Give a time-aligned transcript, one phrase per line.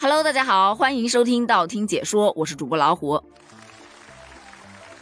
[0.00, 3.20] Hello，大家好，欢迎收听道听解说，我是主播老虎。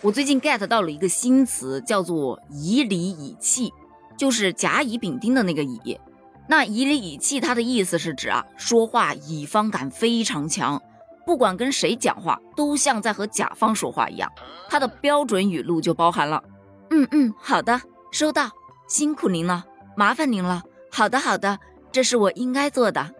[0.00, 3.74] 我最近 get 到了一个新词，叫做以礼以气，
[4.16, 6.00] 就是甲乙丙丁的那个乙。
[6.48, 10.80] 那以礼以气，它的意思是指啊，说话乙方感非常强，
[11.26, 14.32] 不管跟谁讲话，都像在和甲方说话一样。
[14.70, 16.42] 它的标准语录就包含了，
[16.88, 17.78] 嗯嗯，好的，
[18.10, 18.48] 收到，
[18.88, 21.58] 辛苦您了，麻烦您了，好的好的，
[21.92, 23.10] 这是我应该做的。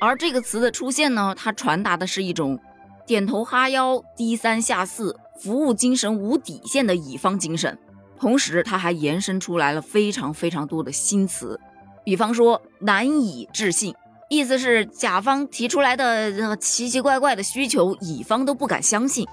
[0.00, 2.58] 而这个词的出现呢，它传达的是一种
[3.06, 7.78] 点头哈腰、低三下四、服务精神无底线的乙方精神。
[8.18, 11.60] 同时，它还延伸出来了非常非常多的新词，
[12.04, 13.94] 比方说难以置信，
[14.28, 19.26] 意思是甲方提出来的奇奇怪怪的需求，乙方都不敢相信。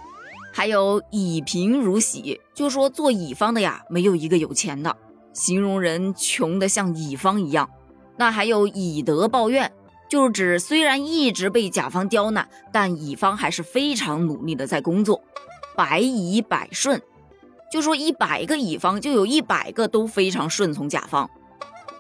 [0.52, 4.96] 还有以贫如洗，就说做乙方的呀，没有一个有钱的，
[5.34, 7.70] 形容人穷的像乙方一样。
[8.18, 9.72] 那还有以德报怨。
[10.14, 15.24] 就是指虽然一直被甲方刁难，但乙方还是非常努力的在工作。
[15.76, 17.02] 百乙百顺，
[17.72, 21.28] 就说一百个乙方就有一百个都非常顺从甲方。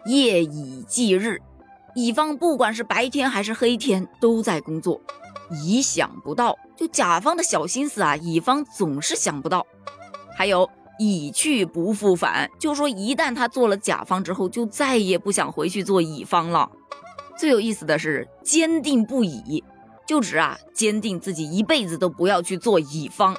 [0.05, 1.41] 夜以继日，
[1.95, 5.01] 乙方不管是白天还是黑天都在工作。
[5.49, 9.65] 乙想不到，就甲方的小心思啊，乙方总是想不到。
[10.37, 10.69] 还有
[10.99, 16.69] 乙去不复返，就说一旦他做了甲方之后，就再也不想回去做乙方了。
[17.37, 19.63] 最有意思的是坚定不移，
[20.07, 23.35] 就指啊坚定自己一辈子都不要去做乙方。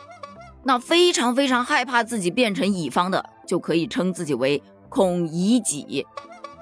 [0.64, 6.06] 那非常非常害怕自己变成乙方的，就可以称自己为恐乙己。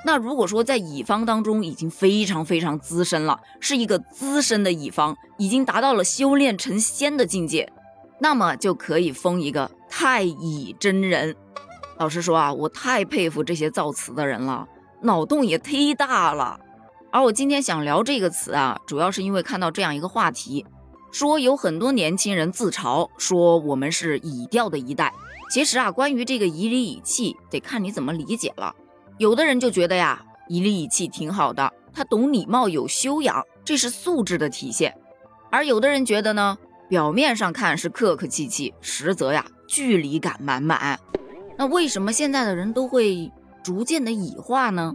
[0.05, 7.72] 那如果说在乙方当中已经非常非常资深了，是一个资深的乙方，已经达到了修炼成仙的境界，
[8.19, 11.36] 那么就可以封一个太乙真人。
[11.98, 14.67] 老实说啊，我太佩服这些造词的人了，
[15.02, 16.58] 脑洞也忒大了。
[17.12, 20.64] 而我今天想聊这个词啊，主要是因为看到这样一个话题，
[21.10, 25.12] 说有很多年轻人自嘲说我们是乙调的一代。
[25.50, 28.74] 其实啊，关于这个以礼以气，得看你怎么理解了。
[29.18, 34.96] 有的人就觉得呀，以礼以气挺好的，他懂礼貌有修养，这是素质的体现。
[35.50, 36.56] 而有的人觉得呢，
[36.89, 40.98] 表面上看是客客气气，实则呀距离感满满。
[41.58, 43.30] 那为什么现在的人都会
[43.62, 44.94] 逐渐的乙化呢？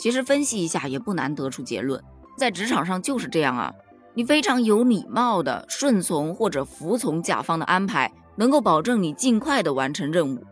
[0.00, 2.02] 其实分析一下也不难得出结论，
[2.38, 3.70] 在职场上就是这样啊，
[4.14, 10.42] 你非常有礼貌的顺从或者服从甲方的安排，能够保证你尽快的完成任务。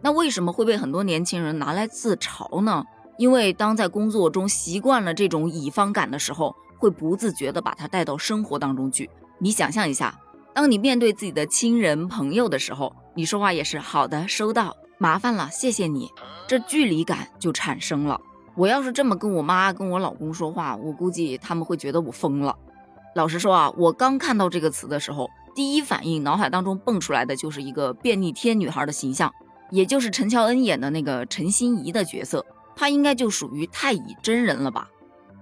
[0.00, 2.82] 那为什么会被很多年轻人拿来自嘲呢？
[3.18, 9.10] 因为当在工作中习惯了这种乙方感的时候，会不自觉的把它带到生活当中去。
[9.38, 10.18] 你想象一下，
[10.54, 16.10] 当你面对自己的亲人朋友的时候，你说话也是好的，收到，麻烦了，谢谢你，
[16.48, 18.18] 这距离感就产生了。
[18.56, 22.56] 我要是这么跟我妈、跟我老公说话，我估计他们会觉得我疯了。
[23.14, 29.32] 老实说啊，我刚看到这个词的时候，第一反应脑海当中蹦出来的就是一个便利贴女孩的形象，
[29.70, 34.88] 也就是陈乔恩演的那个陈心怡的角色，她应该就属于太乙真人了吧？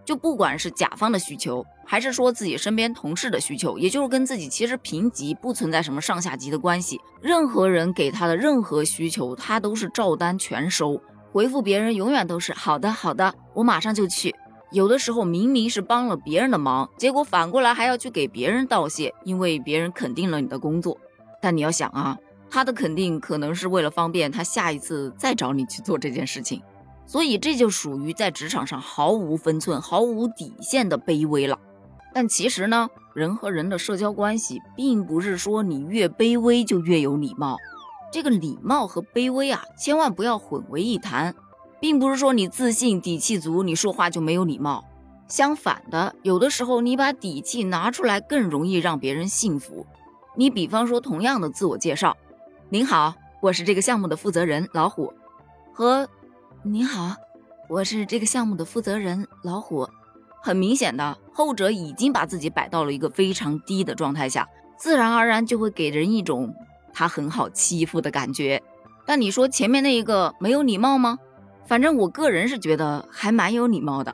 [0.04, 11.00] 就不管是甲方的需求，还是说自己身边同事的需求，也就是跟自己其实平级不存在什么上下级的关系，任何人给她的任何需求，她都是照单全收。
[11.32, 14.34] 回复别人永远都是好的，好的，我马上就去。
[14.70, 20.98] 有的时候明明是帮了别人的忙，结果反过来还要去给别人道谢，因为别人肯定了你的工作。
[21.40, 22.18] 但你要想啊，
[22.50, 26.62] 他的肯定可能是为了方便他下一次再找你去做这件事情，
[27.06, 31.58] 所以这就属于在职场上毫无分寸、毫无底线的卑微了。
[32.14, 37.56] 但其实呢，人和人的社交关系，并不是说你越卑微就越有礼貌。
[38.12, 41.34] 这个礼貌和卑微啊，千万不要混为一谈，
[41.80, 44.84] 并不是说你自信底气足，你说话就没有礼貌。
[45.28, 49.86] 相反的，有的时候你把底气拿出来，更容易让别人信服。
[50.36, 52.14] 你比方说，同样的自我介绍，
[52.68, 55.14] 您好，我是这个项目的负责人老虎，
[55.72, 56.06] 和
[56.62, 57.16] 您好，
[57.70, 59.88] 我是这个项目的负责人老虎，
[60.42, 66.54] 很明显的，后者已经把自己摆到了一个非常低的状态下，自然而然就会给人一种。
[66.92, 68.62] 他很好欺负的感觉，
[69.06, 71.18] 但你说前面那一个没有礼貌吗？
[71.66, 74.12] 反正我个人是觉得还蛮有礼貌的。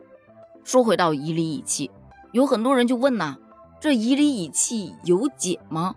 [0.64, 1.90] 说回到以礼以气，
[2.32, 3.36] 有很多人就问呐，
[3.80, 5.94] 这以礼以气有解吗？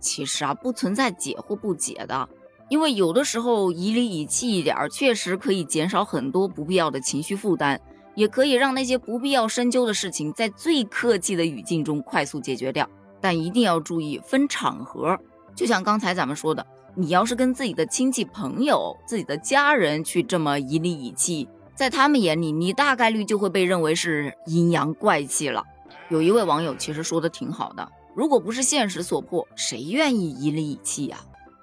[0.00, 2.28] 其实啊，不存在解或不解的，
[2.68, 7.78] 因为有的时候以礼以气一点，确实可以减少很多不必要的情绪负担，
[8.16, 12.88] 也可以让那些不必要深究的事情在最客气的语境中快速解决掉。
[13.20, 15.16] 但一定要注意分场合。
[15.54, 25.62] 就像刚才咱们说的，你要是跟自己的亲戚朋友、自己的家人去这么以礼以气，在他们眼里，你大概率就会被认为是阴阳怪气了。
[26.08, 31.18] 有一位网友其实说的挺好的，如果不是现实所迫，谁愿意以理以气呀？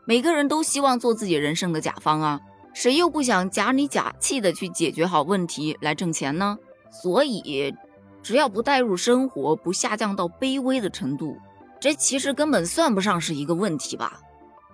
[0.05, 2.41] 每个人都希望做自己人生的甲方啊，
[2.73, 6.57] 谁又不想假里假气的去解决好问题来挣钱呢？
[6.91, 7.75] 所以，
[8.23, 11.37] 只要不带入生活，不下降到卑微的程度，
[11.79, 14.19] 这其实根本算不上是一个问题吧？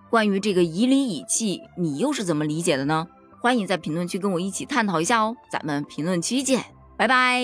[0.09, 3.07] 关于这个以理以气，你又是怎么理解的呢？
[3.39, 6.63] 欢迎在评论区跟我一起探讨一下哦，咱们评论区见，
[6.97, 7.43] 拜拜。